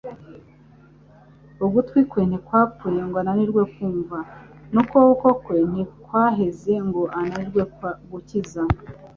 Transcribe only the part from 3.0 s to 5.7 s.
ngo ananirwe kumva, n'ukuboko kwe